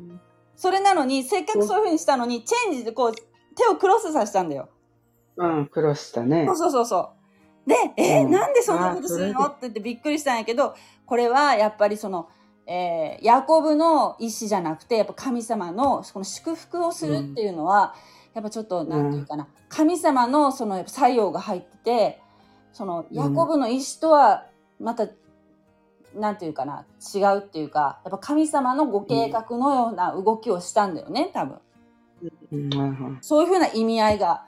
[0.55, 3.13] それなのにせっかくそういうふうにしたのにチェンジでこう
[3.55, 4.69] 手をクロスさせたんだよ。
[5.37, 6.55] うん、クロスしたねそう。
[6.55, 7.11] そうそうそ
[7.67, 7.69] う。
[7.69, 9.43] で、えーうんなんでそんなことするの？
[9.43, 12.27] あって言ってびっくりしたんやけど、これはやっぱりその、
[12.65, 17.95] えーヤコブの意思じゃなくて、やっぱ神様のこの祝福をするっていうのは、
[18.33, 22.21] やっぱちょっと、なんていうかな、神様のその作用が入ってて、
[22.71, 24.45] そのヤコブの意思とは
[24.79, 25.07] また、
[26.15, 31.59] なんていうかな、違うっていうか、やっぱ神様のご計画のような動きをしたんだよね、多分。
[32.51, 34.45] うんうんそういうふうな意味合いが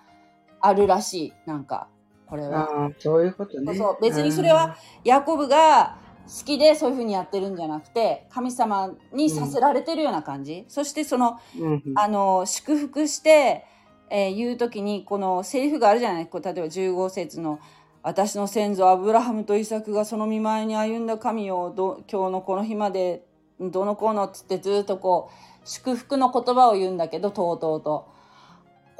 [0.62, 1.88] あるらしい、なんか、
[2.28, 2.92] これは。
[2.98, 3.76] そういうことね。
[3.76, 5.98] そう別にそれはヤコブが
[6.28, 13.66] 好きでそういうふうにやってるんじゃなくて神様にさせられてるような感じ、そしてそのうん、うんあの祝福して、
[14.10, 16.28] えー言う時にこのセリフがあるじゃない。
[16.28, 17.60] こう例えば15節の
[18.04, 23.26] 「私の先祖アブラハムとイサクがその見舞いに歩んだ神をど今日のこの日まで
[23.60, 28.16] どうのこうの」っつってずっとこう祝福の言葉を言うんだけどとうとうと。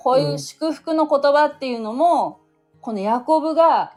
[0.06, 2.40] こういう祝福の言葉っていうのも、
[2.80, 3.95] このヤコブが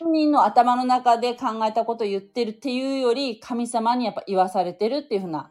[0.00, 5.50] 本人の頭の中で考えたことを言ってるっていうより神様にやっぱ言わされてるっていうふうな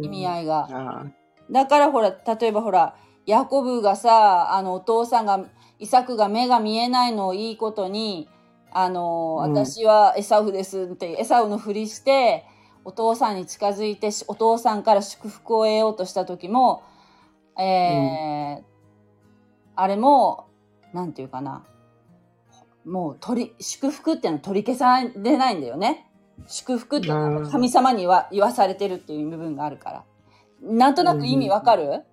[0.00, 0.68] 意味合いが。
[0.70, 1.04] あ
[1.50, 2.94] だからほら、例えばほら、
[3.26, 5.46] ヤコブがさ、あの、お父さんが、
[5.78, 8.28] イサクが目が見えないのをいいことに、
[8.70, 9.54] あの、うん。
[9.54, 12.44] 私はエサウですって、エサウのふりして、
[12.84, 16.82] お父さんに近づいて、しお父さんから祝福を得ようとした時も、
[17.58, 18.68] えー
[19.80, 20.48] あれも、
[20.92, 21.64] なんていうかな、
[22.88, 26.10] もう取り、祝福っていうのは取り消されないんだよね。
[26.46, 27.08] 祝福って
[27.50, 30.04] 神様には言わされてるっていう部分があるから。
[30.62, 32.04] なんとなく意味わかる？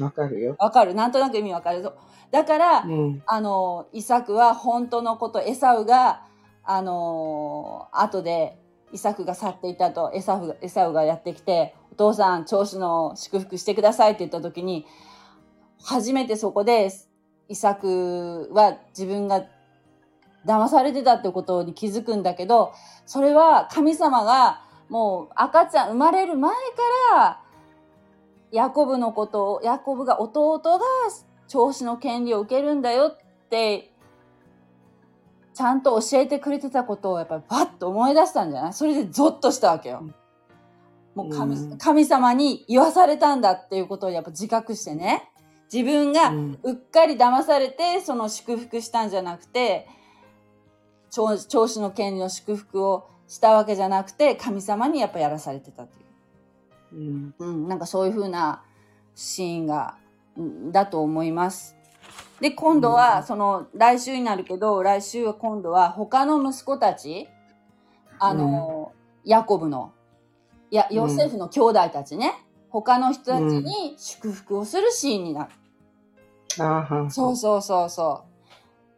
[0.00, 0.56] あ、わかるよ。
[0.58, 1.88] わかるなんとなく意味わかる
[2.30, 3.22] だから、うん。
[3.26, 6.24] あの、イサクは本当のこと、エサウが、
[6.64, 8.58] あのー後で、
[8.92, 14.86] イサクが去っていたと、エサウが、エサウがやってきて、お父さん、調子の祝福してくださいって言った時に、
[15.82, 16.90] 初めてそこで、
[17.48, 19.44] イサクは自分が
[20.46, 22.72] 騙されてたってことに気づくんだけど、
[23.06, 26.58] それは神様がもう赤ちゃん生まれる前か
[27.14, 27.40] ら、
[28.52, 30.80] ヤコブのことを、ヤコブが弟が
[31.48, 33.90] 調子の権利を受けるんだよって、
[35.54, 38.72] ちゃんと教えてくれてたことをやっぱりパッと思い出したんじゃない？
[38.72, 40.08] それでゾッとしたわけよ。
[41.14, 45.30] もう神,、うん神様に言わされたんだっていうことをやっぱ自覚してね。
[45.72, 49.86] 自分がうんうっかり騙されて、その祝福したんじゃなくて、
[51.14, 55.90] 調調子の権利の祝福をしたわけじゃなくて、神様にやっぱやらされてたと
[56.96, 56.96] いう。
[56.96, 57.34] うん。
[57.38, 58.64] うん、なんかそういう風な
[59.14, 59.96] シーンが、
[60.38, 61.76] んだと思います。
[62.40, 67.28] で、今度うは、んその、来週になるけど、来週は今度は他の息子たち、
[68.18, 68.92] あの、
[69.24, 69.92] ヤコブの、
[70.72, 72.32] いや、うんヨセフの兄弟たちね、
[72.70, 75.50] 他の人たちに祝福をするシーンになる。
[76.58, 78.33] ああ、はそうそうそうそう。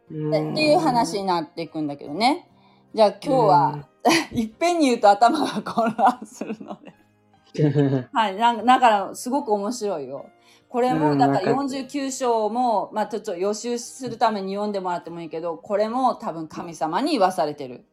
[0.07, 2.47] っていう話になっていくんだけどね。
[2.93, 3.87] じゃあ今日は、
[4.31, 6.93] いっぺんに言うと頭が混乱するので。
[8.13, 8.35] はい。
[8.35, 10.25] なんだから、すごく面白いよ。
[10.69, 17.85] これも、うんだからわか49章も、まあちょっと予習するために読んでもらってもいいけど、これも多分神様に言わされてる。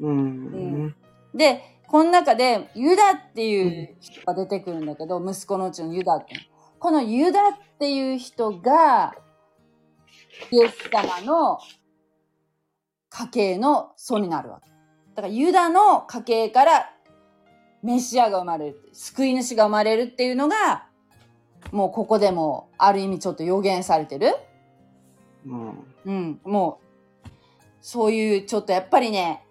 [0.00, 0.94] うん。
[1.34, 6.34] で、この中で、ユダっていう人が出てくるんだけど、息子のうちのユダって。
[6.78, 9.14] このユダっていう人が、
[10.50, 11.58] イエス様の
[13.08, 14.70] 家系の祖になるわけ。
[15.14, 16.90] だからユダの家系から
[17.82, 18.90] メシアが生まれる。
[18.92, 20.86] 救い主が生まれるっていうのが、
[21.72, 24.34] もうここでもある意味ちょっと予言されてる。
[25.46, 25.86] うん。
[26.04, 26.80] うん、も
[27.24, 27.28] う、
[27.80, 29.46] そういうちょっとやっぱりね、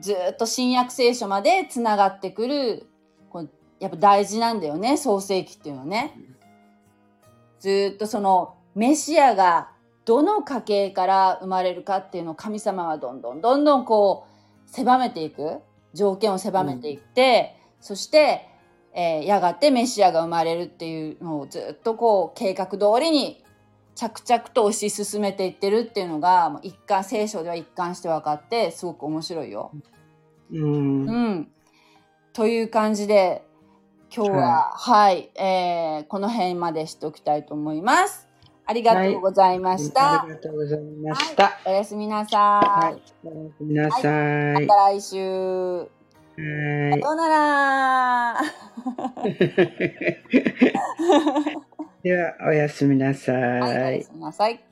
[0.00, 2.86] ずーっと新約聖書までつながってくる、
[3.28, 6.16] こうやっぱ大事なんだよね、創世記っていうのはね。
[7.60, 9.70] ずーっとそのメシアが
[10.10, 14.26] どの家系から生まれるかっていうのを神様はどんどんどんどんこ
[14.66, 15.58] う狭めていく、
[15.94, 18.44] 条件を狭めていって、そして、
[18.92, 23.44] えーやがてメシアが生まれるっていうのをずっとこう計画通りに
[23.94, 29.70] 着々と推し進めていってるっていうのがもう一貫聖書では一貫して分かってすごく面白いよ。
[30.50, 31.06] うん。
[31.06, 31.48] うん。
[32.32, 33.44] という感じで
[34.12, 38.29] 今日ははい、えーこの辺までしておきたいと思います。
[38.70, 40.22] ありがとうございました。
[40.22, 41.58] ありがとうございました。
[41.66, 42.38] おやすみなさ。
[42.38, 43.02] はいい。
[43.28, 43.98] おやすみなさ
[44.60, 44.64] い。
[44.64, 45.18] また来週。
[45.18, 45.90] はい。
[46.36, 48.40] さようなら。
[52.04, 54.04] では、おやすみなさはい、おやい。
[54.04, 54.69] すみなさい。